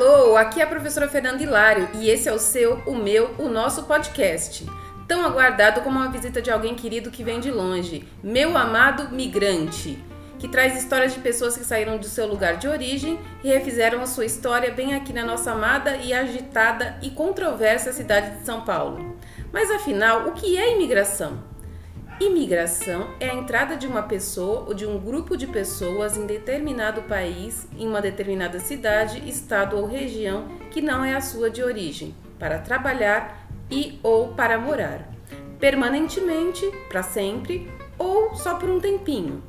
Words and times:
alô! 0.00 0.34
Aqui 0.34 0.60
é 0.60 0.64
a 0.64 0.66
professora 0.66 1.08
Fernanda 1.08 1.42
Hilário 1.42 1.86
e 1.94 2.08
esse 2.08 2.26
é 2.26 2.32
o 2.32 2.38
seu, 2.38 2.76
o 2.86 2.94
meu, 2.94 3.34
o 3.38 3.48
nosso 3.48 3.82
podcast. 3.82 4.64
Tão 5.06 5.22
aguardado 5.26 5.82
como 5.82 5.98
uma 5.98 6.08
visita 6.08 6.40
de 6.40 6.50
alguém 6.50 6.74
querido 6.74 7.10
que 7.10 7.22
vem 7.22 7.38
de 7.38 7.50
longe, 7.50 8.08
meu 8.22 8.56
amado 8.56 9.14
migrante, 9.14 10.02
que 10.38 10.48
traz 10.48 10.74
histórias 10.78 11.12
de 11.12 11.20
pessoas 11.20 11.54
que 11.54 11.64
saíram 11.64 11.98
do 11.98 12.06
seu 12.06 12.26
lugar 12.26 12.56
de 12.56 12.66
origem 12.66 13.20
e 13.44 13.48
refizeram 13.48 14.00
a 14.00 14.06
sua 14.06 14.24
história 14.24 14.72
bem 14.72 14.94
aqui 14.94 15.12
na 15.12 15.24
nossa 15.24 15.52
amada 15.52 15.96
e 15.96 16.14
agitada 16.14 16.98
e 17.02 17.10
controversa 17.10 17.92
cidade 17.92 18.38
de 18.38 18.46
São 18.46 18.62
Paulo. 18.62 19.18
Mas 19.52 19.70
afinal, 19.70 20.28
o 20.28 20.32
que 20.32 20.56
é 20.56 20.74
imigração? 20.74 21.49
Imigração 22.20 23.14
é 23.18 23.30
a 23.30 23.34
entrada 23.34 23.78
de 23.78 23.86
uma 23.86 24.02
pessoa 24.02 24.66
ou 24.66 24.74
de 24.74 24.84
um 24.84 24.98
grupo 24.98 25.38
de 25.38 25.46
pessoas 25.46 26.18
em 26.18 26.26
determinado 26.26 27.00
país, 27.04 27.66
em 27.78 27.88
uma 27.88 28.02
determinada 28.02 28.60
cidade, 28.60 29.26
estado 29.26 29.78
ou 29.78 29.86
região 29.86 30.46
que 30.70 30.82
não 30.82 31.02
é 31.02 31.14
a 31.14 31.22
sua 31.22 31.48
de 31.48 31.62
origem, 31.62 32.14
para 32.38 32.58
trabalhar 32.58 33.48
e 33.70 33.98
ou 34.02 34.34
para 34.34 34.58
morar, 34.58 35.08
permanentemente, 35.58 36.70
para 36.90 37.02
sempre 37.02 37.72
ou 37.98 38.34
só 38.34 38.56
por 38.56 38.68
um 38.68 38.78
tempinho. 38.78 39.42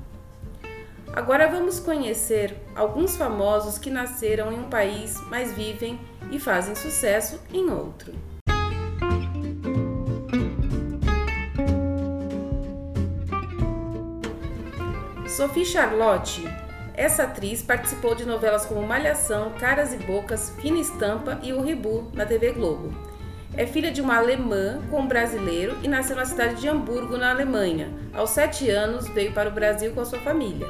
Agora 1.12 1.50
vamos 1.50 1.78
conhecer 1.78 2.56
alguns 2.73 3.17
famosos 3.17 3.78
que 3.78 3.90
nasceram 3.90 4.50
em 4.50 4.58
um 4.58 4.70
país, 4.70 5.22
mas 5.30 5.52
vivem 5.52 6.00
e 6.31 6.40
fazem 6.40 6.73
sucesso 6.73 7.38
em 7.53 7.70
outro. 7.70 8.30
Sophie 15.31 15.66
Charlotte. 15.66 16.45
Essa 16.94 17.23
atriz 17.23 17.61
participou 17.61 18.14
de 18.14 18.25
novelas 18.25 18.66
como 18.66 18.86
Malhação, 18.86 19.52
Caras 19.52 19.94
e 19.94 19.97
Bocas, 19.97 20.53
Fina 20.59 20.78
Estampa 20.78 21.39
e 21.42 21.53
O 21.53 21.61
Ribu 21.61 22.11
na 22.14 22.25
TV 22.25 22.52
Globo. 22.52 22.94
É 23.56 23.66
filha 23.66 23.91
de 23.91 24.02
uma 24.02 24.17
alemã 24.17 24.81
com 24.89 25.00
um 25.00 25.08
brasileiro 25.08 25.78
e 25.81 25.88
nasceu 25.88 26.17
na 26.17 26.25
cidade 26.25 26.59
de 26.59 26.67
Hamburgo, 26.67 27.16
na 27.16 27.30
Alemanha. 27.30 27.94
Aos 28.14 28.31
sete 28.31 28.69
anos, 28.69 29.08
veio 29.08 29.31
para 29.31 29.47
o 29.47 29.53
Brasil 29.53 29.94
com 29.94 30.02
a 30.02 30.06
sua 30.06 30.19
família. 30.19 30.67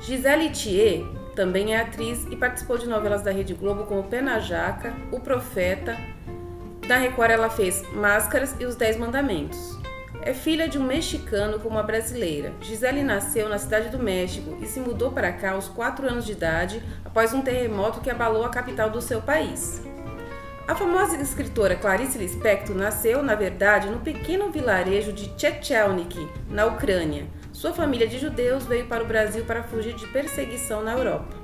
Gisele 0.00 0.50
Thier 0.50 1.04
também 1.36 1.72
é 1.72 1.80
atriz 1.80 2.26
e 2.32 2.36
participou 2.36 2.78
de 2.78 2.88
novelas 2.88 3.22
da 3.22 3.30
Rede 3.30 3.54
Globo 3.54 3.84
como 3.84 4.02
Pé 4.02 4.20
na 4.20 4.40
Jaca, 4.40 4.92
O 5.12 5.20
Profeta. 5.20 5.96
Na 6.88 6.96
Record 6.96 7.30
ela 7.30 7.48
fez 7.48 7.80
Máscaras 7.92 8.56
e 8.58 8.64
Os 8.64 8.74
Dez 8.74 8.96
Mandamentos. 8.96 9.79
É 10.22 10.34
filha 10.34 10.68
de 10.68 10.78
um 10.78 10.84
mexicano 10.84 11.58
com 11.58 11.68
uma 11.68 11.82
brasileira. 11.82 12.52
Gisele 12.60 13.02
nasceu 13.02 13.48
na 13.48 13.58
cidade 13.58 13.88
do 13.88 13.98
México 13.98 14.58
e 14.60 14.66
se 14.66 14.78
mudou 14.78 15.12
para 15.12 15.32
cá 15.32 15.52
aos 15.52 15.66
4 15.68 16.06
anos 16.06 16.26
de 16.26 16.32
idade 16.32 16.82
após 17.02 17.32
um 17.32 17.40
terremoto 17.40 18.00
que 18.02 18.10
abalou 18.10 18.44
a 18.44 18.50
capital 18.50 18.90
do 18.90 19.00
seu 19.00 19.22
país. 19.22 19.80
A 20.68 20.74
famosa 20.74 21.16
escritora 21.16 21.74
Clarice 21.74 22.18
Lispector 22.18 22.76
nasceu, 22.76 23.22
na 23.22 23.34
verdade, 23.34 23.88
no 23.88 24.00
pequeno 24.00 24.50
vilarejo 24.52 25.10
de 25.10 25.32
Chechelnik, 25.38 26.28
na 26.50 26.66
Ucrânia. 26.66 27.26
Sua 27.50 27.72
família 27.72 28.06
de 28.06 28.18
judeus 28.18 28.64
veio 28.66 28.86
para 28.86 29.02
o 29.02 29.06
Brasil 29.06 29.44
para 29.46 29.62
fugir 29.62 29.94
de 29.94 30.06
perseguição 30.08 30.82
na 30.82 30.92
Europa. 30.92 31.34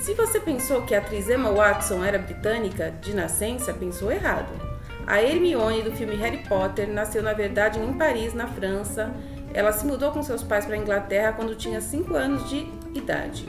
Se 0.00 0.14
você 0.14 0.40
pensou 0.40 0.82
que 0.82 0.96
a 0.96 0.98
atriz 0.98 1.28
Emma 1.30 1.52
Watson 1.52 2.04
era 2.04 2.18
britânica 2.18 2.90
de 2.90 3.14
nascença, 3.14 3.72
pensou 3.72 4.10
errado. 4.10 4.67
A 5.08 5.22
Hermione 5.22 5.80
do 5.80 5.90
filme 5.90 6.14
Harry 6.16 6.46
Potter 6.46 6.86
nasceu 6.86 7.22
na 7.22 7.32
verdade 7.32 7.80
em 7.80 7.94
Paris, 7.94 8.34
na 8.34 8.46
França. 8.46 9.10
Ela 9.54 9.72
se 9.72 9.86
mudou 9.86 10.12
com 10.12 10.22
seus 10.22 10.42
pais 10.42 10.66
para 10.66 10.74
a 10.74 10.78
Inglaterra 10.78 11.32
quando 11.32 11.54
tinha 11.54 11.80
5 11.80 12.14
anos 12.14 12.46
de 12.50 12.70
idade. 12.94 13.46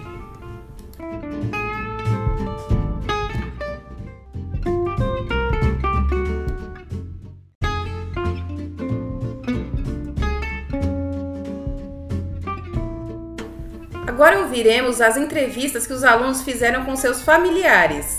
Agora 14.08 14.39
ouviremos 14.39 15.02
as 15.02 15.17
entrevistas 15.17 15.86
que 15.86 15.92
os 15.92 16.05
alunos 16.05 16.42
fizeram 16.42 16.86
com 16.86 16.95
seus 16.95 17.21
familiares. 17.21 18.18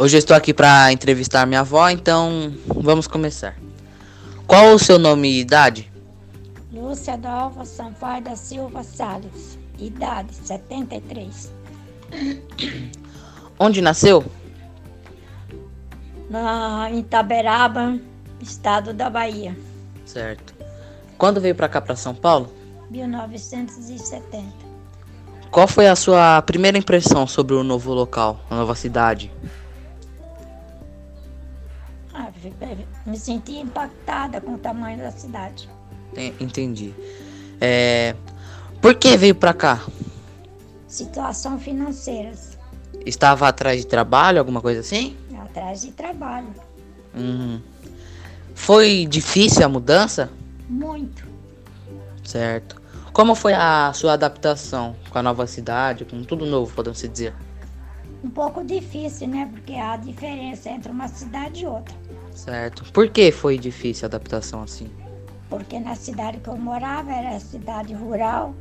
Hoje 0.00 0.16
eu 0.16 0.18
estou 0.20 0.34
aqui 0.34 0.54
para 0.54 0.90
entrevistar 0.90 1.46
minha 1.46 1.60
avó, 1.60 1.86
então 1.90 2.54
vamos 2.66 3.06
começar. 3.06 3.54
Qual 4.46 4.72
o 4.72 4.78
seu 4.78 4.98
nome 4.98 5.28
e 5.28 5.40
idade? 5.40 5.92
Lúcia 6.72 7.18
Dalva 7.18 7.66
Sampaio 7.66 8.24
da 8.24 8.34
Silva 8.34 8.82
Salles, 8.82 9.58
idade 9.78 10.34
73. 10.34 11.52
Onde 13.60 13.82
nasceu? 13.82 14.24
Na 16.30 16.90
Itaberaba, 16.90 17.98
estado 18.40 18.94
da 18.94 19.10
Bahia. 19.10 19.54
Certo. 20.06 20.54
Quando 21.18 21.42
veio 21.42 21.54
para 21.54 21.68
cá, 21.68 21.78
para 21.78 21.94
São 21.94 22.14
Paulo? 22.14 22.50
1970. 22.88 24.46
Qual 25.50 25.68
foi 25.68 25.88
a 25.88 25.94
sua 25.94 26.40
primeira 26.40 26.78
impressão 26.78 27.26
sobre 27.26 27.54
o 27.54 27.62
novo 27.62 27.92
local, 27.92 28.40
a 28.48 28.56
nova 28.56 28.74
cidade? 28.74 29.30
Me 33.06 33.18
senti 33.18 33.58
impactada 33.58 34.40
com 34.40 34.54
o 34.54 34.58
tamanho 34.58 34.98
da 34.98 35.10
cidade. 35.10 35.68
Entendi. 36.40 36.94
É... 37.60 38.14
Por 38.80 38.94
que 38.94 39.16
veio 39.16 39.34
para 39.34 39.52
cá? 39.52 39.84
Situação 40.88 41.58
financeira. 41.58 42.32
Estava 43.04 43.48
atrás 43.48 43.80
de 43.80 43.86
trabalho, 43.86 44.38
alguma 44.38 44.60
coisa 44.60 44.80
assim? 44.80 45.16
Atrás 45.38 45.82
de 45.82 45.92
trabalho. 45.92 46.48
Uhum. 47.14 47.60
Foi 48.54 49.06
difícil 49.06 49.64
a 49.64 49.68
mudança? 49.68 50.30
Muito. 50.68 51.26
Certo. 52.24 52.80
Como 53.12 53.34
foi 53.34 53.52
a 53.54 53.92
sua 53.92 54.12
adaptação 54.12 54.94
com 55.10 55.18
a 55.18 55.22
nova 55.22 55.46
cidade, 55.46 56.04
com 56.04 56.22
tudo 56.22 56.46
novo, 56.46 56.72
podemos 56.74 57.00
dizer? 57.00 57.34
Um 58.22 58.30
pouco 58.30 58.62
difícil, 58.62 59.28
né? 59.28 59.48
Porque 59.50 59.74
há 59.74 59.96
diferença 59.96 60.68
entre 60.68 60.92
uma 60.92 61.08
cidade 61.08 61.64
e 61.64 61.66
outra. 61.66 61.94
Certo. 62.44 62.90
Por 62.90 63.10
que 63.10 63.30
foi 63.30 63.58
difícil 63.58 64.06
a 64.06 64.08
adaptação 64.08 64.62
assim? 64.62 64.90
Porque 65.50 65.78
na 65.78 65.94
cidade 65.94 66.38
que 66.38 66.48
eu 66.48 66.56
morava 66.56 67.12
era 67.12 67.38
cidade 67.38 67.92
rural, 67.92 68.54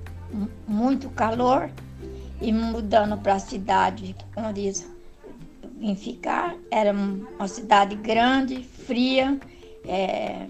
muito 0.67 1.09
calor, 1.12 1.72
e 2.41 2.51
mudando 2.51 3.17
para 3.17 3.35
a 3.35 3.40
cidade 3.40 4.16
onde 4.35 4.73
vim 5.78 5.95
ficar, 5.95 6.57
era 6.69 6.91
uma 6.91 7.47
cidade 7.47 7.95
grande, 7.95 8.63
fria, 8.63 9.40
é, 9.88 10.46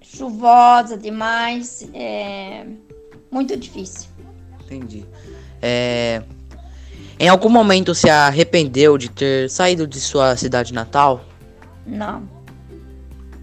chuvosa 0.00 0.96
demais, 0.96 1.88
é, 1.92 2.64
muito 3.32 3.56
difícil. 3.56 4.08
Entendi. 4.64 5.04
É, 5.60 6.22
em 7.18 7.28
algum 7.28 7.48
momento 7.48 7.96
se 7.96 8.08
arrependeu 8.08 8.96
de 8.96 9.08
ter 9.08 9.50
saído 9.50 9.88
de 9.88 10.00
sua 10.00 10.36
cidade 10.36 10.72
natal? 10.72 11.24
Não. 11.88 12.28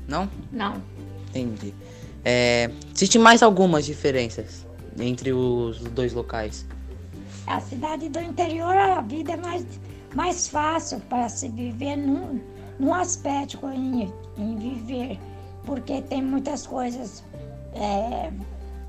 Não? 0.07 0.29
Não. 0.51 0.81
Entendi. 1.29 1.73
É, 2.23 2.69
existe 2.95 3.19
mais 3.19 3.43
algumas 3.43 3.85
diferenças 3.85 4.65
entre 4.99 5.33
os 5.33 5.79
dois 5.79 6.13
locais? 6.13 6.65
A 7.47 7.59
cidade 7.59 8.09
do 8.09 8.19
interior, 8.19 8.75
a 8.75 9.01
vida 9.01 9.33
é 9.33 9.37
mais, 9.37 9.65
mais 10.15 10.47
fácil 10.47 10.99
para 11.01 11.27
se 11.29 11.49
viver 11.49 11.95
num, 11.95 12.39
num 12.79 12.93
aspecto 12.93 13.59
em, 13.67 14.11
em 14.37 14.55
viver, 14.57 15.19
porque 15.65 16.01
tem 16.01 16.21
muitas 16.21 16.65
coisas. 16.65 17.23
É, 17.73 18.31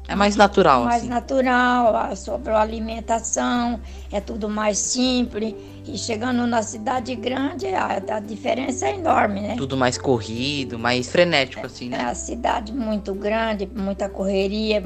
é 0.09 0.15
mais 0.15 0.37
natural. 0.37 0.85
Mais 0.85 1.03
assim. 1.03 1.09
natural, 1.09 2.17
sobre 2.17 2.53
a 2.53 2.61
alimentação, 2.61 3.81
é 4.13 4.21
tudo 4.21 4.49
mais 4.49 4.79
simples. 4.79 5.55
E 5.85 5.99
chegando 5.99 6.47
na 6.47 6.63
cidade 6.63 7.15
grande, 7.15 7.67
a, 7.69 8.03
a 8.11 8.21
diferença 8.21 8.87
é 8.87 8.95
enorme, 8.95 9.41
né? 9.41 9.55
Tudo 9.57 9.77
mais 9.77 9.99
corrido, 9.99 10.79
mais 10.79 11.09
frenético, 11.09 11.67
assim, 11.67 11.89
né? 11.89 11.99
É 11.99 12.05
a 12.05 12.15
cidade 12.15 12.73
muito 12.73 13.15
grande, 13.15 13.69
muita 13.75 14.09
correria, 14.09 14.83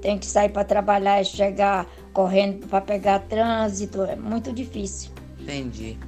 tem 0.00 0.18
que 0.18 0.26
sair 0.26 0.48
para 0.48 0.64
trabalhar 0.64 1.20
e 1.20 1.24
chegar 1.24 1.86
correndo 2.12 2.66
para 2.66 2.80
pegar 2.80 3.20
trânsito, 3.20 4.02
é 4.02 4.16
muito 4.16 4.52
difícil. 4.52 5.10
Entendi. 5.40 5.98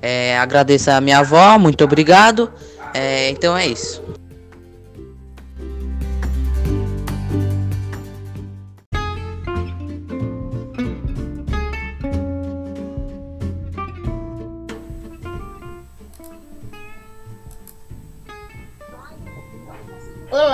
É, 0.00 0.36
agradeço 0.38 0.90
a 0.90 1.00
minha 1.00 1.18
avó, 1.18 1.58
muito 1.58 1.84
obrigado. 1.84 2.52
É, 2.92 3.30
então 3.30 3.56
é 3.56 3.66
isso. 3.66 4.02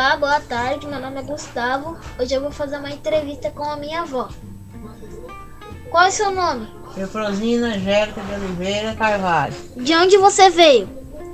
Olá, 0.08 0.16
boa 0.16 0.40
tarde. 0.40 0.86
Meu 0.86 0.98
nome 0.98 1.20
é 1.20 1.22
Gustavo. 1.22 1.98
Hoje 2.18 2.32
eu 2.32 2.40
vou 2.40 2.50
fazer 2.50 2.78
uma 2.78 2.90
entrevista 2.90 3.50
com 3.50 3.62
a 3.62 3.76
minha 3.76 4.00
avó. 4.00 4.30
Qual 5.90 6.02
é 6.02 6.08
o 6.08 6.10
seu 6.10 6.30
nome? 6.30 6.66
Eufrosina 6.96 7.74
Angélica 7.74 8.18
de 8.22 8.32
Oliveira 8.32 8.94
Carvalho. 8.94 9.52
De 9.76 9.94
onde 9.94 10.16
você 10.16 10.48
veio? 10.48 10.88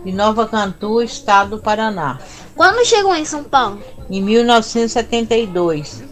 De 0.04 0.10
Nova 0.10 0.48
Cantu, 0.48 1.00
estado 1.00 1.50
do 1.50 1.62
Paraná. 1.62 2.18
Quando 2.56 2.84
chegou 2.84 3.14
em 3.14 3.24
São 3.24 3.44
Paulo? 3.44 3.80
Em 4.10 4.20
1972. 4.20 6.02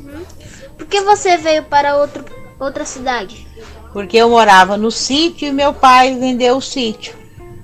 Por 0.79 0.87
que 0.87 1.01
você 1.01 1.37
veio 1.37 1.65
para 1.65 1.97
outro, 1.97 2.25
outra 2.61 2.85
cidade? 2.85 3.45
Porque 3.93 4.17
eu 4.17 4.31
morava 4.31 4.77
no 4.77 4.93
sítio 4.93 5.49
e 5.49 5.53
meu 5.53 5.75
pai 5.75 6.17
vendeu 6.17 6.59
o 6.59 6.63
sítio. 6.63 7.17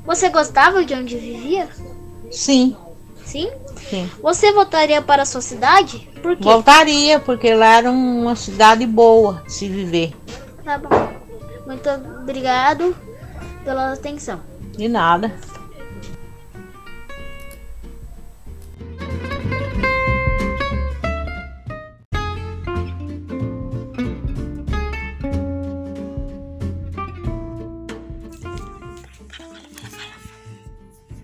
Você 0.04 0.28
gostava 0.28 0.84
de 0.84 0.92
onde 0.92 1.16
vivia? 1.16 1.68
Sim. 2.32 2.76
Sim? 3.24 3.48
Sim. 3.88 4.11
Você 4.23 4.52
voltaria 4.52 5.00
para 5.00 5.23
a 5.23 5.26
sua 5.26 5.40
cidade? 5.40 6.08
Por 6.23 6.37
quê? 6.37 6.43
Voltaria, 6.43 7.19
porque 7.20 7.55
lá 7.55 7.76
era 7.76 7.90
uma 7.90 8.37
cidade 8.37 8.87
boa 8.87 9.43
de 9.46 9.52
se 9.52 9.69
viver. 9.69 10.12
Tá 10.64 10.79
bom. 10.79 10.88
Muito 11.67 11.88
obrigado 11.88 12.94
pela 13.64 13.93
atenção. 13.93 14.40
De 14.76 14.88
nada. 14.88 15.35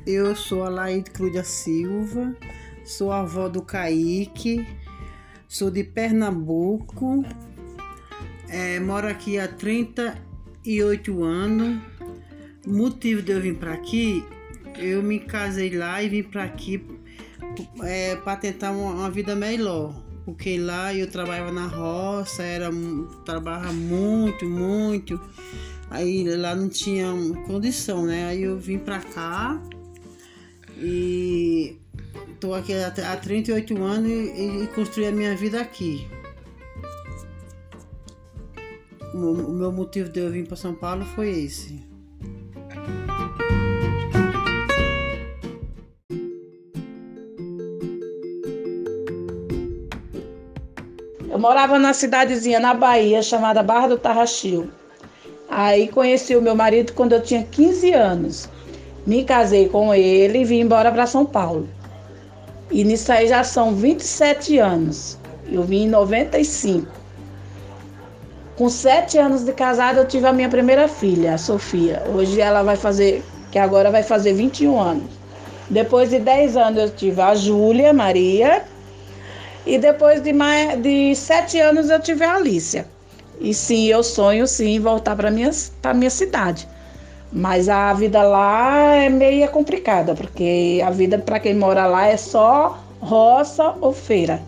Eu 0.07 0.37
sou 0.37 0.65
a 0.65 0.69
Laide 0.69 1.11
da 1.33 1.43
Silva, 1.43 2.37
sou 2.85 3.11
avó 3.11 3.49
do 3.49 3.63
Kaique, 3.63 4.67
sou 5.49 5.71
de 5.71 5.83
Pernambuco, 5.83 7.25
é, 8.47 8.79
moro 8.81 9.09
aqui 9.09 9.39
há 9.39 9.49
38 9.49 11.25
anos. 11.25 11.81
Motivo 12.67 13.23
de 13.23 13.33
eu 13.33 13.41
vir 13.41 13.57
para 13.57 13.73
aqui, 13.73 14.23
eu 14.79 15.03
me 15.03 15.21
casei 15.21 15.75
lá 15.75 16.03
e 16.03 16.11
vim 16.11 16.23
para 16.23 16.45
aqui 16.45 16.85
é, 17.83 18.15
para 18.17 18.37
tentar 18.37 18.73
uma, 18.73 18.91
uma, 18.91 19.11
vida 19.11 19.35
melhor. 19.35 20.05
Porque 20.27 20.59
lá 20.59 20.95
eu 20.95 21.11
trabalhava 21.11 21.51
na 21.51 21.67
roça, 21.67 22.43
era 22.43 22.69
trabalhava 23.25 23.73
muito, 23.73 24.45
muito. 24.45 25.19
Aí 25.89 26.25
lá 26.37 26.55
não 26.55 26.69
tinha 26.69 27.07
condição, 27.47 28.05
né? 28.05 28.27
Aí 28.27 28.43
eu 28.43 28.59
vim 28.59 28.79
para 28.79 29.01
cá 29.01 29.59
e 30.79 31.79
estou 32.33 32.55
aqui 32.55 32.73
há 32.75 33.17
38 33.17 33.83
anos 33.83 34.11
e, 34.11 34.65
e 34.65 34.67
construí 34.75 35.07
a 35.07 35.13
minha 35.13 35.37
vida 35.37 35.61
aqui. 35.61 36.07
O, 39.15 39.53
meu 39.53 39.71
motivo 39.71 40.09
de 40.09 40.19
eu 40.19 40.31
vir 40.31 40.47
para 40.47 40.57
São 40.57 40.75
Paulo 40.75 41.05
foi 41.05 41.31
esse. 41.31 41.81
Eu 51.31 51.39
morava 51.39 51.79
na 51.79 51.93
cidadezinha 51.93 52.59
na 52.59 52.75
Bahia 52.75 53.23
chamada 53.23 53.63
Barra 53.63 53.89
do 53.89 53.99
Tarraxil. 53.99 54.69
Aí 55.49 55.87
conheci 55.87 56.35
o 56.35 56.43
meu 56.43 56.57
marido 56.57 56.93
quando 56.93 57.13
eu 57.13 57.23
tinha 57.23 57.45
15 57.45 57.93
anos. 57.93 58.49
Me 59.07 59.23
casei 59.25 59.69
com 59.69 59.95
ele 59.95 60.39
e 60.39 60.45
vim 60.45 60.61
embora 60.61 60.91
para 60.91 61.07
São 61.07 61.27
Paulo. 61.27 61.69
E 62.71 62.83
nisso 62.85 63.13
aí 63.13 63.29
já 63.29 63.45
são 63.45 63.75
27 63.75 64.59
anos. 64.59 65.19
Eu 65.51 65.63
vim 65.63 65.85
em 65.85 65.89
95. 65.89 66.91
Com 68.57 68.69
sete 68.71 69.19
anos 69.19 69.45
de 69.45 69.53
casada, 69.53 70.01
eu 70.01 70.07
tive 70.07 70.27
a 70.27 70.33
minha 70.33 70.49
primeira 70.49 70.89
filha, 70.89 71.35
a 71.35 71.39
Sofia. 71.39 72.03
Hoje 72.15 72.41
ela 72.41 72.63
vai 72.63 72.77
fazer, 72.77 73.23
que 73.51 73.59
agora 73.59 73.91
vai 73.91 74.03
fazer 74.03 74.33
21 74.33 74.81
anos. 74.81 75.11
Depois 75.69 76.11
de 76.11 76.19
10 76.19 76.57
anos, 76.57 76.83
eu 76.83 76.91
tive 76.91 77.21
a 77.21 77.35
Júlia 77.35 77.93
Maria. 77.93 78.65
E 79.67 79.79
depois 79.79 80.23
de, 80.23 80.33
mais, 80.33 80.81
de 80.81 81.15
sete 81.15 81.59
anos, 81.59 81.91
eu 81.91 82.01
tive 82.01 82.25
a 82.25 82.37
Alícia. 82.37 82.87
E 83.41 83.53
sim, 83.53 83.87
eu 83.87 84.03
sonho 84.03 84.47
sim 84.47 84.79
voltar 84.79 85.17
para 85.17 85.31
minha, 85.31 85.51
minha 85.95 86.11
cidade. 86.11 86.69
Mas 87.35 87.69
a 87.69 87.93
vida 87.93 88.23
lá 88.23 88.95
é 88.95 89.09
meio 89.09 89.51
complicada, 89.51 90.15
porque 90.15 90.81
a 90.87 90.91
vida 90.91 91.19
para 91.19 91.41
quem 91.41 91.53
mora 91.53 91.85
lá 91.85 92.07
é 92.07 92.17
só 92.17 92.79
roça 93.01 93.75
ou 93.81 93.93
feira. 93.93 94.41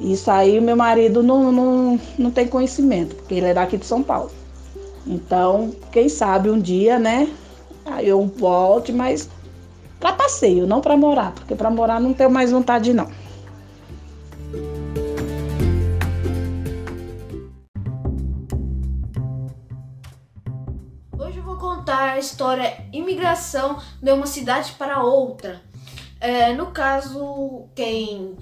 Isso 0.00 0.30
aí 0.30 0.58
meu 0.58 0.76
marido 0.76 1.22
não, 1.22 1.52
não, 1.52 2.00
não 2.18 2.30
tem 2.30 2.48
conhecimento, 2.48 3.14
porque 3.16 3.34
ele 3.34 3.46
é 3.46 3.54
daqui 3.54 3.76
de 3.76 3.84
São 3.84 4.02
Paulo. 4.02 4.30
Então, 5.06 5.72
quem 5.92 6.08
sabe 6.08 6.48
um 6.48 6.58
dia, 6.58 6.98
né? 6.98 7.28
Aí 7.84 8.08
eu 8.08 8.26
volte, 8.26 8.92
mas 8.92 9.28
para 10.00 10.14
passeio, 10.14 10.66
não 10.66 10.80
para 10.80 10.96
morar, 10.96 11.32
porque 11.32 11.54
para 11.54 11.70
morar 11.70 12.00
não 12.00 12.14
tenho 12.14 12.30
mais 12.30 12.50
vontade 12.50 12.94
não. 12.94 13.08
História 22.18 22.86
imigração 22.92 23.80
de 24.02 24.12
uma 24.12 24.26
cidade 24.26 24.72
para 24.72 25.02
outra. 25.02 25.62
É, 26.20 26.52
no 26.52 26.72
caso, 26.72 27.68
quem 27.74 28.36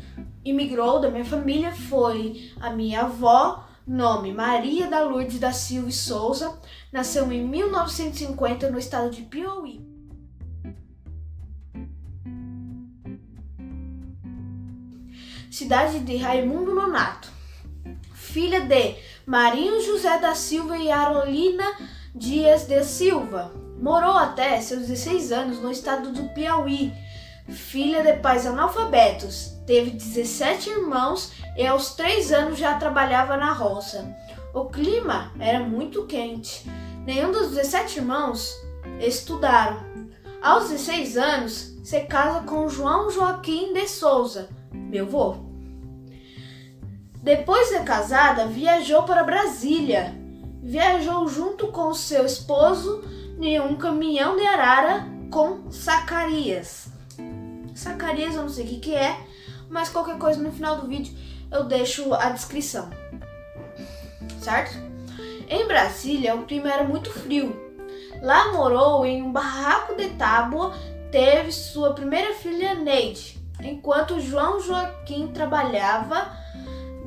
imigrou 0.45 1.01
da 1.01 1.11
minha 1.11 1.25
família 1.25 1.73
foi 1.73 2.53
a 2.61 2.71
minha 2.71 3.03
avó, 3.03 3.67
nome 3.87 4.33
Maria 4.33 4.87
da 4.87 5.03
Lourdes 5.03 5.39
da 5.39 5.53
Silva 5.53 5.89
e 5.89 5.93
Souza, 5.93 6.59
nasceu 6.93 7.31
em 7.33 7.47
1950 7.47 8.71
no 8.71 8.79
estado 8.79 9.11
de 9.11 9.23
Piauí. 9.23 9.85
Cidade 15.51 16.01
de 16.01 16.17
Raimundo 16.17 16.75
Nonato. 16.75 17.33
Filha 18.13 18.61
de 18.63 18.97
Marinho 19.25 19.81
José 19.81 20.19
da 20.19 20.35
Silva 20.35 20.77
e 20.77 20.91
Arolina 20.91 21.65
Dias 22.13 22.67
de 22.67 22.83
Silva. 22.83 23.64
Morou 23.85 24.17
até 24.17 24.59
seus 24.63 24.87
16 24.87 25.31
anos 25.31 25.59
no 25.61 25.71
estado 25.71 26.11
do 26.11 26.31
Piauí. 26.31 26.91
Filha 27.51 28.03
de 28.03 28.15
pais 28.15 28.47
analfabetos, 28.47 29.59
teve 29.67 29.91
17 29.91 30.71
irmãos 30.71 31.33
e 31.55 31.67
aos 31.67 31.95
3 31.95 32.33
anos 32.33 32.59
já 32.59 32.79
trabalhava 32.79 33.37
na 33.37 33.53
roça. 33.53 34.17
O 34.55 34.65
clima 34.71 35.33
era 35.39 35.61
muito 35.61 36.07
quente. 36.07 36.65
Nenhum 37.05 37.31
dos 37.31 37.51
17 37.51 37.99
irmãos 37.99 38.55
estudaram. 39.01 39.85
Aos 40.41 40.71
16 40.71 41.19
anos, 41.19 41.75
se 41.85 42.01
casa 42.05 42.41
com 42.41 42.67
João 42.71 43.11
Joaquim 43.11 43.75
de 43.75 43.87
Souza, 43.87 44.49
meu 44.73 45.05
avô. 45.05 45.37
Depois 47.23 47.69
de 47.69 47.81
casada, 47.81 48.47
viajou 48.47 49.03
para 49.03 49.25
Brasília, 49.25 50.15
viajou 50.63 51.29
junto 51.29 51.67
com 51.67 51.93
seu 51.93 52.25
esposo 52.25 53.05
em 53.47 53.61
um 53.61 53.77
caminhão 53.77 54.37
de 54.37 54.47
arara 54.47 55.07
com 55.31 55.71
Zacarias. 55.71 56.89
Zacarias 57.77 58.35
eu 58.35 58.43
não 58.43 58.49
sei 58.49 58.65
o 58.65 58.69
que, 58.69 58.79
que 58.79 58.95
é, 58.95 59.17
mas 59.69 59.91
qualquer 59.91 60.17
coisa 60.17 60.41
no 60.41 60.51
final 60.51 60.81
do 60.81 60.89
vídeo 60.89 61.15
eu 61.51 61.65
deixo 61.65 62.15
a 62.15 62.31
descrição. 62.31 62.89
Certo? 64.41 64.79
Em 65.49 65.67
Brasília 65.67 66.35
o 66.35 66.47
clima 66.47 66.73
era 66.73 66.85
muito 66.85 67.11
frio. 67.11 67.55
Lá 68.23 68.53
morou 68.53 69.05
em 69.05 69.23
um 69.23 69.31
barraco 69.31 69.95
de 69.95 70.11
tábua, 70.11 70.75
teve 71.11 71.53
sua 71.53 71.93
primeira 71.93 72.33
filha 72.35 72.75
Neide, 72.75 73.39
enquanto 73.63 74.21
João 74.21 74.59
Joaquim 74.61 75.29
trabalhava 75.29 76.33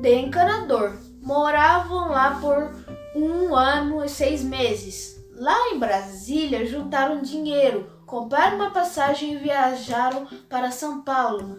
de 0.00 0.14
encanador. 0.14 0.96
Moravam 1.20 2.10
lá 2.10 2.38
por 2.40 2.70
um 3.16 3.54
ano 3.56 4.04
e 4.04 4.08
seis 4.08 4.44
meses. 4.44 5.17
Lá 5.38 5.68
em 5.68 5.78
Brasília, 5.78 6.66
juntaram 6.66 7.22
dinheiro, 7.22 7.88
compraram 8.04 8.56
uma 8.56 8.72
passagem 8.72 9.34
e 9.34 9.36
viajaram 9.36 10.26
para 10.48 10.72
São 10.72 11.02
Paulo. 11.02 11.56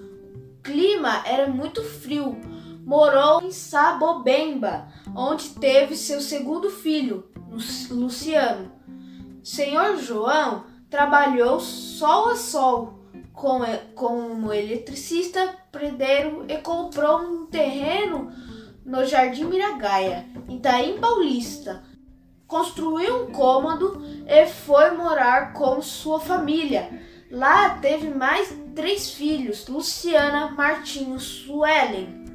Clima 0.62 1.24
era 1.25 1.48
muito 1.48 1.81
frio. 1.81 2.38
Morou 2.86 3.41
em 3.41 3.51
Sabobemba, 3.51 4.89
onde 5.15 5.51
teve 5.51 5.95
seu 5.95 6.19
segundo 6.19 6.69
filho, 6.69 7.29
Luciano. 7.89 8.69
Senhor 9.41 9.95
João 9.95 10.65
trabalhou 10.89 11.62
sol 11.62 12.31
a 12.31 12.36
sol 12.36 13.00
como 13.95 14.51
eletricista, 14.51 15.55
predeiro 15.71 16.43
e 16.50 16.57
comprou 16.57 17.19
um 17.19 17.45
terreno 17.45 18.29
no 18.83 19.05
Jardim 19.05 19.45
Miragaia, 19.45 20.25
Itaim 20.50 21.00
Paulista. 21.00 21.88
Construiu 22.50 23.25
um 23.25 23.32
cômodo 23.32 24.03
e 24.25 24.48
foi 24.48 24.89
morar 24.89 25.53
com 25.53 25.79
sua 25.84 26.20
família. 26.20 26.89
Lá 27.29 27.77
teve 27.77 28.10
mais 28.10 28.51
três 28.75 29.12
filhos, 29.12 29.68
Luciana, 29.68 30.50
Martinho, 30.50 31.20
Suelen. 31.20 32.25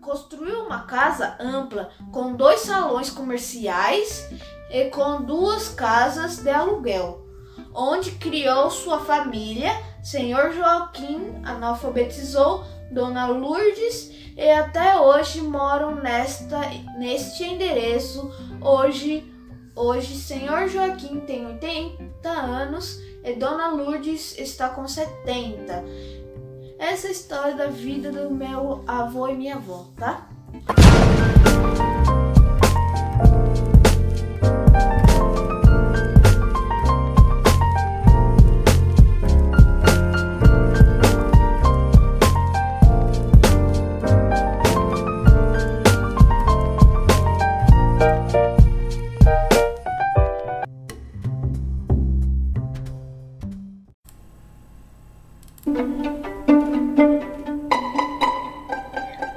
Construiu 0.00 0.64
uma 0.64 0.80
casa 0.86 1.36
ampla 1.38 1.88
com 2.10 2.34
dois 2.34 2.62
salões 2.62 3.10
comerciais 3.10 4.28
e 4.72 4.86
com 4.90 5.22
duas 5.22 5.68
casas 5.68 6.38
de 6.38 6.50
aluguel, 6.50 7.24
onde 7.72 8.10
criou 8.10 8.68
sua 8.72 8.98
família. 8.98 9.70
Senhor 10.02 10.52
Joaquim 10.52 11.40
analfabetizou 11.44 12.64
Dona 12.90 13.28
Lourdes 13.28 14.27
e 14.38 14.52
até 14.52 15.00
hoje 15.00 15.42
moram 15.42 15.96
nesta, 15.96 16.60
neste 16.96 17.42
endereço. 17.42 18.32
Hoje, 18.60 19.28
hoje 19.74 20.14
Senhor 20.14 20.68
Joaquim 20.68 21.18
tem 21.18 21.44
80 21.44 22.28
anos 22.28 23.00
e 23.24 23.34
Dona 23.34 23.68
Lourdes 23.70 24.38
está 24.38 24.68
com 24.68 24.86
70. 24.86 25.84
Essa 26.78 27.08
é 27.08 27.10
a 27.10 27.12
história 27.12 27.54
da 27.56 27.66
vida 27.66 28.12
do 28.12 28.30
meu 28.30 28.84
avô 28.86 29.26
e 29.26 29.34
minha 29.34 29.56
avó, 29.56 29.86
tá? 29.96 30.28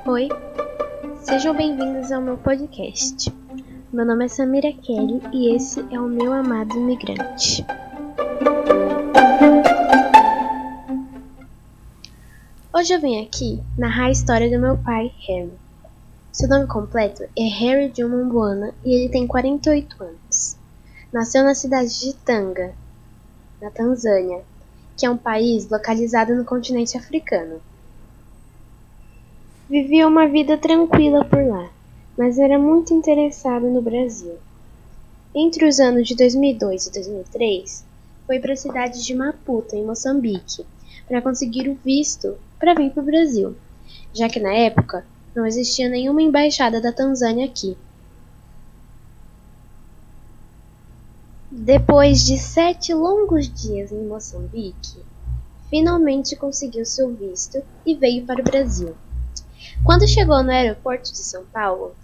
Oi, 0.03 0.29
sejam 1.21 1.55
bem-vindos 1.55 2.11
ao 2.11 2.19
meu 2.19 2.35
podcast. 2.35 3.31
Meu 3.93 4.03
nome 4.03 4.25
é 4.25 4.27
Samira 4.27 4.73
Kelly 4.73 5.21
e 5.31 5.55
esse 5.55 5.79
é 5.91 5.99
o 5.99 6.07
meu 6.07 6.33
amado 6.33 6.75
imigrante. 6.75 7.63
Hoje 12.73 12.95
eu 12.95 12.99
venho 12.99 13.23
aqui 13.23 13.61
narrar 13.77 14.05
a 14.05 14.11
história 14.11 14.49
do 14.49 14.59
meu 14.59 14.75
pai, 14.75 15.13
Harry. 15.27 15.53
Seu 16.31 16.49
nome 16.49 16.65
completo 16.65 17.23
é 17.37 17.43
Harry 17.43 17.89
Drummond 17.89 18.31
Buana 18.31 18.73
e 18.83 18.93
ele 18.93 19.09
tem 19.09 19.27
48 19.27 20.03
anos. 20.03 20.57
Nasceu 21.13 21.43
na 21.43 21.53
cidade 21.53 21.99
de 21.99 22.15
Tanga, 22.15 22.73
na 23.61 23.69
Tanzânia, 23.69 24.41
que 24.97 25.05
é 25.05 25.09
um 25.11 25.17
país 25.17 25.69
localizado 25.69 26.33
no 26.33 26.43
continente 26.43 26.97
africano. 26.97 27.61
Vivia 29.71 30.05
uma 30.05 30.27
vida 30.27 30.57
tranquila 30.57 31.23
por 31.23 31.47
lá, 31.47 31.71
mas 32.17 32.37
era 32.37 32.59
muito 32.59 32.93
interessado 32.93 33.69
no 33.69 33.81
Brasil. 33.81 34.37
Entre 35.33 35.65
os 35.65 35.79
anos 35.79 36.09
de 36.09 36.13
2002 36.13 36.87
e 36.87 36.91
2003, 36.91 37.85
foi 38.27 38.37
para 38.37 38.51
a 38.51 38.57
cidade 38.57 39.01
de 39.01 39.15
Maputo, 39.15 39.73
em 39.73 39.85
Moçambique, 39.85 40.65
para 41.07 41.21
conseguir 41.21 41.69
o 41.69 41.75
visto 41.85 42.35
para 42.59 42.73
vir 42.73 42.91
para 42.91 43.01
o 43.01 43.05
Brasil, 43.05 43.55
já 44.13 44.27
que 44.27 44.41
na 44.41 44.53
época 44.53 45.05
não 45.33 45.45
existia 45.45 45.87
nenhuma 45.87 46.21
embaixada 46.21 46.81
da 46.81 46.91
Tanzânia 46.91 47.45
aqui. 47.45 47.77
Depois 51.49 52.25
de 52.25 52.37
sete 52.37 52.93
longos 52.93 53.47
dias 53.47 53.89
em 53.93 54.05
Moçambique, 54.05 54.99
finalmente 55.69 56.35
conseguiu 56.35 56.85
seu 56.85 57.13
visto 57.13 57.63
e 57.85 57.95
veio 57.95 58.25
para 58.25 58.41
o 58.41 58.43
Brasil. 58.43 58.93
Quando 59.83 60.07
chegou 60.07 60.43
no 60.43 60.51
aeroporto 60.51 61.11
de 61.11 61.17
São 61.17 61.43
Paulo, 61.45 61.95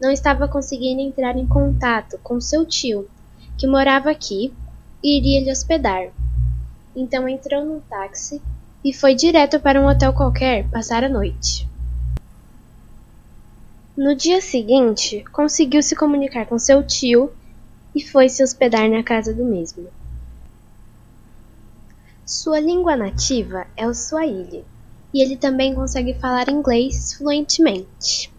não 0.00 0.10
estava 0.10 0.46
conseguindo 0.46 1.00
entrar 1.00 1.36
em 1.36 1.46
contato 1.46 2.18
com 2.22 2.40
seu 2.40 2.66
tio, 2.66 3.08
que 3.56 3.66
morava 3.66 4.10
aqui 4.10 4.52
e 5.02 5.18
iria 5.18 5.40
lhe 5.40 5.50
hospedar. 5.50 6.10
Então 6.94 7.28
entrou 7.28 7.64
num 7.64 7.80
táxi 7.80 8.42
e 8.84 8.92
foi 8.92 9.14
direto 9.14 9.58
para 9.58 9.80
um 9.80 9.86
hotel 9.86 10.12
qualquer 10.12 10.68
passar 10.68 11.04
a 11.04 11.08
noite. 11.08 11.68
No 13.96 14.14
dia 14.14 14.40
seguinte, 14.40 15.24
conseguiu 15.32 15.82
se 15.82 15.94
comunicar 15.94 16.46
com 16.46 16.58
seu 16.58 16.82
tio 16.82 17.32
e 17.94 18.02
foi 18.02 18.28
se 18.28 18.42
hospedar 18.42 18.88
na 18.90 19.02
casa 19.02 19.32
do 19.32 19.44
mesmo. 19.44 19.86
Sua 22.26 22.58
língua 22.58 22.96
nativa 22.96 23.66
é 23.76 23.86
o 23.86 23.94
Swahili, 23.94 24.64
e 25.12 25.22
ele 25.22 25.36
também 25.36 25.74
consegue 25.74 26.14
falar 26.14 26.48
inglês 26.48 27.14
fluentemente. 27.14 28.32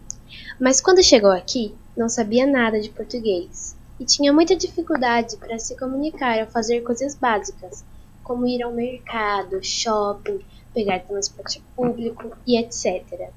Mas 0.60 0.80
quando 0.80 1.02
chegou 1.02 1.30
aqui, 1.30 1.74
não 1.96 2.08
sabia 2.08 2.46
nada 2.46 2.80
de 2.80 2.90
português 2.90 3.76
e 3.98 4.04
tinha 4.04 4.32
muita 4.32 4.56
dificuldade 4.56 5.36
para 5.36 5.58
se 5.58 5.76
comunicar 5.76 6.40
ao 6.40 6.46
fazer 6.46 6.80
coisas 6.80 7.14
básicas, 7.14 7.84
como 8.22 8.46
ir 8.46 8.62
ao 8.62 8.72
mercado, 8.72 9.62
shopping, 9.62 10.40
pegar 10.72 11.00
transporte 11.00 11.62
público 11.76 12.36
e 12.46 12.58
etc. 12.58 13.30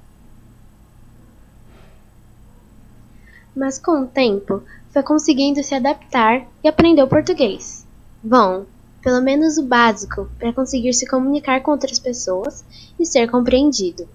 Mas 3.54 3.78
com 3.78 4.02
o 4.02 4.06
tempo, 4.06 4.62
foi 4.90 5.02
conseguindo 5.02 5.62
se 5.62 5.74
adaptar 5.74 6.46
e 6.62 6.68
aprendeu 6.68 7.06
português. 7.06 7.86
Bom, 8.22 8.66
pelo 9.08 9.22
menos 9.22 9.56
o 9.56 9.62
básico 9.62 10.28
para 10.38 10.52
conseguir 10.52 10.92
se 10.92 11.08
comunicar 11.08 11.62
com 11.62 11.70
outras 11.70 11.98
pessoas 11.98 12.62
e 13.00 13.06
ser 13.06 13.26
compreendido. 13.30 14.06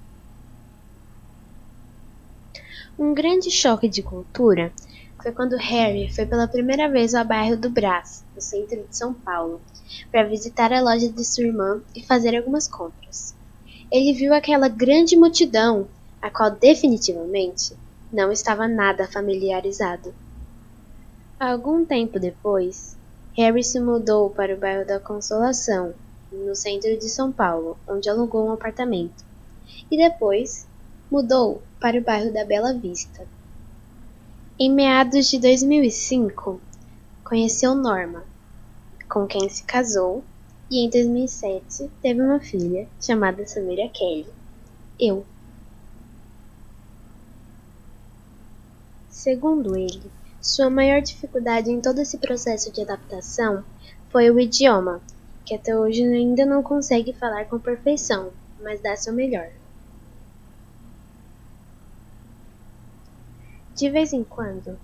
Um 2.99 3.11
grande 3.11 3.49
choque 3.49 3.89
de 3.89 4.03
cultura 4.03 4.71
foi 5.19 5.31
quando 5.31 5.57
Harry 5.57 6.13
foi 6.13 6.27
pela 6.27 6.47
primeira 6.47 6.87
vez 6.87 7.15
ao 7.15 7.25
bairro 7.25 7.57
do 7.57 7.71
Brás, 7.71 8.23
no 8.35 8.39
centro 8.39 8.83
de 8.87 8.95
São 8.95 9.15
Paulo, 9.15 9.59
para 10.11 10.27
visitar 10.27 10.71
a 10.71 10.79
loja 10.79 11.09
de 11.09 11.25
sua 11.25 11.45
irmã 11.45 11.81
e 11.95 12.03
fazer 12.03 12.37
algumas 12.37 12.67
compras. 12.67 13.33
Ele 13.91 14.13
viu 14.13 14.31
aquela 14.31 14.67
grande 14.67 15.17
multidão, 15.17 15.87
a 16.21 16.29
qual 16.29 16.51
definitivamente 16.51 17.75
não 18.11 18.31
estava 18.31 18.67
nada 18.67 19.07
familiarizado. 19.07 20.13
Algum 21.39 21.83
tempo 21.83 22.19
depois, 22.19 22.95
Harry 23.35 23.63
se 23.63 23.79
mudou 23.79 24.29
para 24.29 24.53
o 24.53 24.57
bairro 24.57 24.85
da 24.85 24.99
Consolação, 24.99 25.93
no 26.31 26.55
centro 26.55 26.95
de 26.97 27.09
São 27.09 27.31
Paulo, 27.31 27.77
onde 27.87 28.07
alugou 28.07 28.45
um 28.45 28.51
apartamento, 28.51 29.25
e 29.89 29.97
depois 29.97 30.67
mudou 31.09 31.63
para 31.79 31.97
o 31.97 32.03
bairro 32.03 32.31
da 32.31 32.45
Bela 32.45 32.73
Vista. 32.73 33.25
Em 34.59 34.71
meados 34.71 35.31
de 35.31 35.39
2005, 35.39 36.61
conheceu 37.23 37.73
Norma, 37.73 38.23
com 39.09 39.25
quem 39.25 39.49
se 39.49 39.63
casou, 39.63 40.23
e 40.69 40.85
em 40.85 40.89
2007 40.89 41.89
teve 42.03 42.21
uma 42.21 42.39
filha 42.39 42.87
chamada 43.01 43.47
Samira 43.47 43.89
Kelly. 43.89 44.27
Eu. 44.99 45.25
Segundo 49.09 49.75
ele, 49.75 50.03
sua 50.43 50.69
maior 50.69 51.01
dificuldade 51.01 51.71
em 51.71 51.79
todo 51.79 51.99
esse 51.99 52.17
processo 52.17 52.69
de 52.69 52.81
adaptação 52.81 53.63
foi 54.09 54.29
o 54.29 54.37
idioma, 54.37 55.01
que 55.45 55.55
até 55.55 55.73
hoje 55.73 56.03
ainda 56.03 56.45
não 56.45 56.61
consegue 56.61 57.13
falar 57.13 57.45
com 57.45 57.57
perfeição, 57.57 58.33
mas 58.61 58.81
dá 58.81 58.93
seu 58.97 59.13
melhor. 59.13 59.47
De 63.73 63.89
vez 63.89 64.11
em 64.11 64.23
quando, 64.25 64.77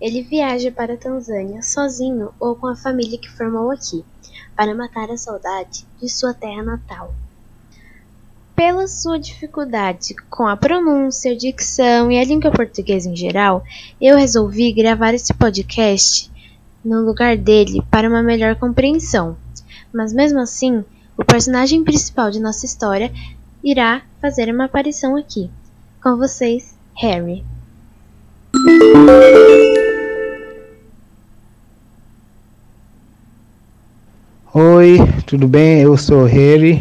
ele 0.00 0.22
viaja 0.22 0.72
para 0.72 0.94
a 0.94 0.96
Tanzânia 0.98 1.62
sozinho 1.62 2.32
ou 2.40 2.56
com 2.56 2.66
a 2.66 2.74
família 2.74 3.18
que 3.18 3.28
formou 3.28 3.70
aqui, 3.70 4.02
para 4.56 4.74
matar 4.74 5.10
a 5.10 5.18
saudade 5.18 5.86
de 6.00 6.08
sua 6.08 6.32
terra 6.32 6.62
natal. 6.62 7.14
Pela 8.64 8.86
sua 8.86 9.18
dificuldade 9.18 10.14
com 10.30 10.46
a 10.46 10.56
pronúncia, 10.56 11.34
dicção 11.34 12.12
e 12.12 12.18
a 12.20 12.24
língua 12.24 12.52
portuguesa 12.52 13.08
em 13.08 13.16
geral, 13.16 13.64
eu 14.00 14.16
resolvi 14.16 14.72
gravar 14.72 15.12
esse 15.14 15.34
podcast 15.34 16.30
no 16.84 17.00
lugar 17.04 17.36
dele 17.36 17.82
para 17.90 18.08
uma 18.08 18.22
melhor 18.22 18.54
compreensão. 18.54 19.36
Mas 19.92 20.12
mesmo 20.12 20.38
assim, 20.38 20.84
o 21.18 21.24
personagem 21.24 21.82
principal 21.82 22.30
de 22.30 22.38
nossa 22.38 22.64
história 22.64 23.12
irá 23.64 24.02
fazer 24.20 24.48
uma 24.54 24.66
aparição 24.66 25.16
aqui. 25.16 25.50
Com 26.00 26.16
vocês, 26.16 26.78
Harry. 26.96 27.44
Oi, 34.54 34.98
tudo 35.26 35.48
bem? 35.48 35.80
Eu 35.80 35.98
sou 35.98 36.24
Harry. 36.26 36.80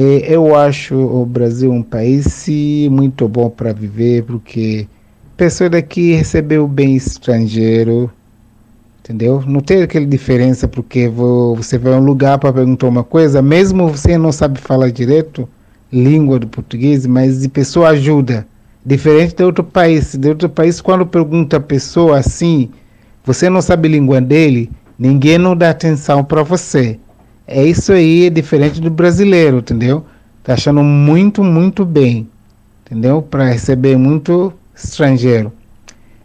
Eu 0.00 0.54
acho 0.54 0.94
o 0.94 1.26
Brasil 1.26 1.72
um 1.72 1.82
país 1.82 2.46
muito 2.90 3.26
bom 3.26 3.50
para 3.50 3.72
viver, 3.72 4.22
porque 4.22 4.86
pessoa 5.36 5.68
daqui 5.68 6.12
recebeu 6.12 6.68
bem 6.68 6.94
estrangeiro, 6.94 8.10
Entendeu? 9.08 9.42
Não 9.46 9.60
tem 9.60 9.82
aquela 9.82 10.04
diferença 10.04 10.68
porque 10.68 11.08
você 11.08 11.78
vai 11.78 11.94
a 11.94 11.96
um 11.96 12.04
lugar 12.04 12.36
para 12.38 12.52
perguntar 12.52 12.88
uma 12.88 13.02
coisa, 13.02 13.40
mesmo 13.40 13.88
você 13.88 14.18
não 14.18 14.30
sabe 14.30 14.60
falar 14.60 14.90
direito 14.90 15.48
língua 15.90 16.38
do 16.38 16.46
português, 16.46 17.06
mas 17.06 17.40
de 17.40 17.48
pessoa 17.48 17.88
ajuda. 17.88 18.46
Diferente 18.84 19.34
de 19.34 19.42
outro 19.42 19.64
país. 19.64 20.14
De 20.14 20.28
outro 20.28 20.50
país, 20.50 20.82
quando 20.82 21.06
pergunta 21.06 21.56
a 21.56 21.60
pessoa 21.60 22.18
assim, 22.18 22.68
você 23.24 23.48
não 23.48 23.62
sabe 23.62 23.88
a 23.88 23.92
língua 23.92 24.20
dele, 24.20 24.70
ninguém 24.98 25.38
não 25.38 25.56
dá 25.56 25.70
atenção 25.70 26.22
para 26.22 26.42
você. 26.42 26.98
É 27.50 27.64
isso 27.64 27.94
aí, 27.94 28.26
é 28.26 28.30
diferente 28.30 28.78
do 28.78 28.90
brasileiro, 28.90 29.58
entendeu? 29.58 30.04
Tá 30.44 30.52
achando 30.52 30.82
muito, 30.84 31.42
muito 31.42 31.82
bem, 31.82 32.28
entendeu? 32.84 33.22
Para 33.22 33.48
receber 33.48 33.96
muito 33.96 34.52
estrangeiro. 34.74 35.50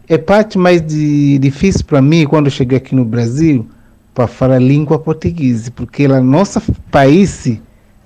É 0.06 0.18
parte 0.18 0.58
mais 0.58 0.82
de, 0.82 1.38
difícil 1.38 1.82
para 1.86 2.02
mim 2.02 2.26
quando 2.26 2.50
cheguei 2.50 2.76
aqui 2.76 2.94
no 2.94 3.06
Brasil 3.06 3.66
para 4.12 4.26
falar 4.26 4.58
língua 4.58 4.98
portuguesa, 4.98 5.70
porque 5.74 6.06
lá 6.06 6.20
no 6.20 6.30
nosso 6.30 6.60
país 6.90 7.50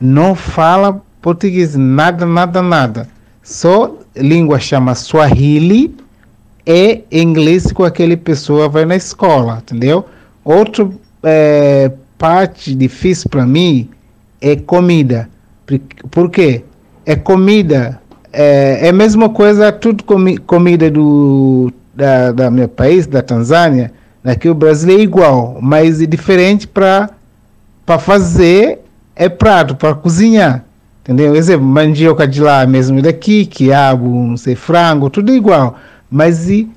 não 0.01 0.37
fala 0.37 1.03
português, 1.21 1.75
nada, 1.75 2.25
nada, 2.25 2.63
nada. 2.63 3.09
Só 3.43 3.97
língua 4.17 4.61
chama 4.61 4.95
Swahili 4.95 5.93
e 6.65 7.03
inglês 7.11 7.73
com 7.73 7.83
aquele 7.83 8.17
pessoa 8.17 8.69
vai 8.69 8.85
na 8.85 8.95
escola, 8.95 9.59
entendeu? 9.61 10.05
Outro 10.45 10.95
é, 11.25 11.91
parte 12.19 12.75
difícil 12.75 13.31
para 13.31 13.47
mim 13.47 13.89
é 14.41 14.57
comida. 14.57 15.29
Por 16.11 16.31
quê? 16.31 16.65
É 17.07 17.15
comida, 17.17 18.01
é, 18.33 18.81
é 18.83 18.89
a 18.91 18.93
mesma 18.93 19.29
coisa, 19.29 19.73
tudo 19.73 20.05
comi, 20.05 20.37
comida 20.37 20.91
do 20.91 21.73
da, 21.95 22.33
da 22.33 22.51
meu 22.51 22.69
país, 22.69 23.07
da 23.07 23.23
Tanzânia, 23.23 23.93
daqui 24.23 24.49
o 24.49 24.55
Brasil 24.55 24.99
é 24.99 25.01
igual, 25.01 25.59
mas 25.61 26.01
é 26.01 26.07
diferente 26.07 26.67
para 26.67 27.11
fazer 27.99 28.81
é 29.17 29.29
prato, 29.29 29.75
para 29.75 29.95
cozinhar. 29.95 30.65
Entendeu? 31.03 31.35
Exemplo, 31.35 31.67
mandioca 31.67 32.29
de 32.29 32.41
lá 32.41 32.67
mesmo 32.67 33.03
daqui, 33.03 33.47
quiabo, 33.47 34.07
não 34.07 34.37
sei, 34.37 34.55
frango, 34.55 35.11
tudo 35.11 35.33
igual. 35.33 35.77
Mas 36.11 36.49
e 36.49 36.69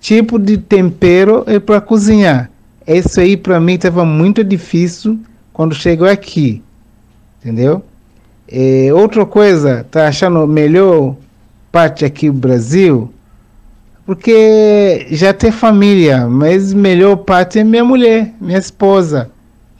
tipo 0.00 0.38
de 0.38 0.58
tempero 0.58 1.42
é 1.46 1.58
para 1.58 1.80
cozinhar. 1.80 2.50
Isso 2.88 3.20
aí 3.20 3.36
para 3.36 3.60
mim 3.60 3.74
estava 3.74 4.02
muito 4.02 4.42
difícil 4.42 5.20
quando 5.52 5.74
chegou 5.74 6.08
aqui. 6.08 6.62
Entendeu? 7.38 7.84
E 8.50 8.90
outra 8.92 9.26
coisa, 9.26 9.86
tá 9.90 10.08
achando 10.08 10.46
melhor 10.46 11.14
parte 11.70 12.04
aqui 12.04 12.30
do 12.30 12.38
Brasil? 12.38 13.12
Porque 14.06 15.06
já 15.10 15.34
tem 15.34 15.52
família, 15.52 16.26
mas 16.26 16.72
melhor 16.72 17.16
parte 17.16 17.58
é 17.58 17.64
minha 17.64 17.84
mulher, 17.84 18.32
minha 18.40 18.58
esposa. 18.58 19.30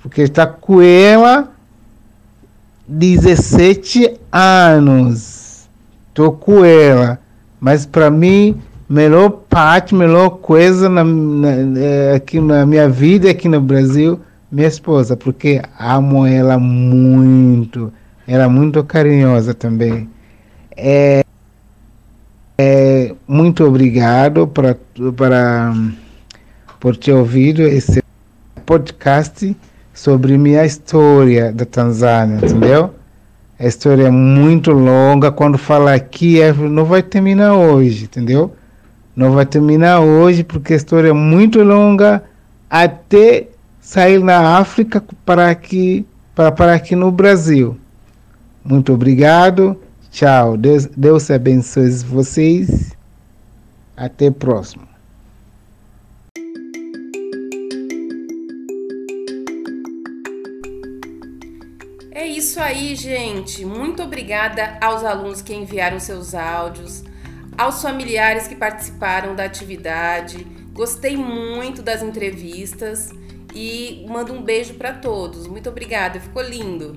Porque 0.03 0.21
está 0.21 0.47
com 0.47 0.83
ela 0.83 1.51
17 2.87 4.19
anos. 4.31 5.67
Tô 6.13 6.33
com 6.33 6.63
ela. 6.63 7.19
Mas 7.59 7.87
para 7.87 8.11
mim, 8.11 8.61
melhor 8.89 9.31
parte, 9.31 9.95
melhor 9.95 10.31
coisa 10.31 10.89
na, 10.89 11.05
na, 11.05 11.49
é, 11.79 12.15
aqui 12.15 12.41
na 12.41 12.65
minha 12.65 12.89
vida 12.89 13.31
aqui 13.31 13.49
no 13.49 13.61
Brasil, 13.61 14.19
minha 14.51 14.67
esposa, 14.67 15.17
porque 15.17 15.61
amo 15.79 16.27
ela 16.27 16.59
muito. 16.59 17.93
Ela 18.27 18.45
é 18.45 18.49
muito 18.49 18.83
carinhosa 18.85 19.53
também. 19.55 20.09
É, 20.77 21.25
é, 22.59 23.15
muito 23.27 23.65
obrigado 23.65 24.47
para, 24.47 24.77
para, 25.17 25.73
por 26.81 26.97
ter 26.97 27.13
ouvido 27.13 27.63
esse 27.63 28.03
podcast 28.65 29.57
sobre 29.95 30.39
minha 30.39 30.65
história 30.65 31.53
da 31.53 31.65
Tanzânia, 31.65 32.37
entendeu? 32.37 32.95
A 33.59 33.67
história 33.67 34.05
é 34.05 34.11
muito 34.11 34.71
longa. 34.71 35.33
Quando 35.33 35.59
fala 35.59 35.95
aqui, 35.95 36.41
é, 36.41 36.53
não 36.53 36.85
vai 36.85 37.03
terminar 37.03 37.55
hoje, 37.55 38.05
entendeu? 38.05 38.55
Não 39.19 39.33
vai 39.33 39.45
terminar 39.45 39.99
hoje 39.99 40.45
porque 40.45 40.75
a 40.75 40.77
história 40.77 41.09
é 41.09 41.13
muito 41.13 41.61
longa 41.65 42.23
até 42.71 43.49
sair 43.81 44.23
na 44.23 44.59
África 44.59 45.03
para 45.27 45.51
aqui, 45.51 46.07
para, 46.37 46.53
para 46.53 46.73
aqui 46.73 46.95
no 46.95 47.11
Brasil. 47.11 47.77
Muito 48.65 48.93
obrigado. 48.93 49.77
Tchau. 50.13 50.57
Deus, 50.57 50.87
Deus 50.87 51.29
abençoe 51.33 51.91
vocês. 52.05 52.97
Até 53.97 54.31
próximo. 54.31 54.87
isso 62.37 62.61
aí, 62.61 62.95
gente. 62.95 63.65
Muito 63.65 64.01
obrigada 64.01 64.79
aos 64.81 65.03
alunos 65.03 65.43
que 65.43 65.53
enviaram 65.53 65.99
seus 65.99 66.37
áudios, 66.37 67.03
aos 67.59 67.83
familiares 67.83 68.47
que 68.47 68.55
participaram 68.55 69.35
da 69.35 69.45
atividade. 69.45 70.47
Gostei 70.73 71.17
muito 71.17 71.83
das 71.83 72.03
entrevistas 72.03 73.11
e 73.53 74.07
mando 74.09 74.33
um 74.33 74.41
beijo 74.41 74.75
para 74.75 74.93
todos. 74.93 75.49
Muito 75.49 75.69
obrigada, 75.69 76.21
ficou 76.21 76.43
lindo. 76.43 76.97